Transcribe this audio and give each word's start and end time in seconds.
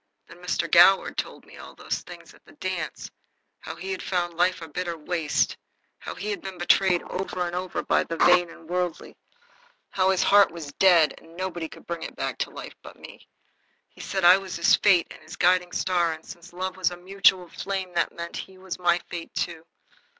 Then 0.25 0.39
Mr. 0.39 0.67
Goward 0.67 1.15
told 1.15 1.45
me 1.45 1.57
all 1.57 1.75
those 1.75 1.99
things 1.99 2.33
at 2.33 2.43
the 2.43 2.53
dance, 2.53 3.11
how 3.59 3.75
he 3.75 3.91
had 3.91 4.01
found 4.01 4.33
life 4.33 4.59
a 4.63 4.67
bitter 4.67 4.97
waste, 4.97 5.55
how 5.99 6.15
he 6.15 6.31
had 6.31 6.41
been 6.41 6.57
betrayed 6.57 7.03
over 7.03 7.45
and 7.45 7.55
over 7.55 7.83
by 7.83 8.03
the 8.03 8.17
vain 8.17 8.49
and 8.49 8.67
worldly, 8.67 9.09
and 9.09 9.15
how 9.91 10.09
his 10.09 10.23
heart 10.23 10.49
was 10.49 10.73
dead 10.79 11.13
and 11.19 11.37
nobody 11.37 11.69
could 11.69 11.85
bring 11.85 12.01
it 12.01 12.17
to 12.39 12.49
life 12.49 12.73
but 12.81 12.95
me. 12.97 13.27
He 13.89 14.01
said 14.01 14.23
I 14.25 14.39
was 14.39 14.55
his 14.55 14.75
fate 14.75 15.05
and 15.11 15.21
his 15.21 15.35
guiding 15.35 15.71
star, 15.71 16.13
and 16.13 16.25
since 16.25 16.51
love 16.51 16.77
was 16.77 16.89
a 16.89 16.97
mutual 16.97 17.47
flame 17.49 17.93
that 17.93 18.11
meant 18.11 18.35
he 18.37 18.57
was 18.57 18.79
my 18.79 18.97
fate, 19.11 19.31
too. 19.35 19.67